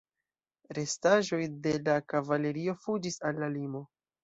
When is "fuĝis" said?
2.87-3.23